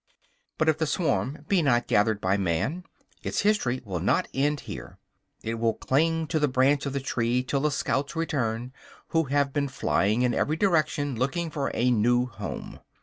But 0.57 0.67
if 0.67 0.79
the 0.79 0.87
swarm 0.87 1.45
be 1.47 1.61
not 1.61 1.85
gathered 1.85 2.19
by 2.19 2.35
man, 2.35 2.85
its 3.21 3.41
history 3.41 3.81
will 3.85 3.99
not 3.99 4.27
end 4.33 4.61
here. 4.61 4.97
It 5.43 5.59
will 5.59 5.75
cling 5.75 6.25
to 6.29 6.39
the 6.39 6.47
branch 6.47 6.87
of 6.87 6.93
the 6.93 6.99
tree 6.99 7.43
till 7.43 7.59
the 7.59 7.69
scouts 7.69 8.15
return 8.15 8.73
who 9.09 9.25
have 9.25 9.53
been 9.53 9.67
flying 9.67 10.23
in 10.23 10.33
every 10.33 10.55
direction 10.57 11.15
looking 11.15 11.51
for 11.51 11.69
a 11.75 11.91
new 11.91 12.25
home. 12.25 12.79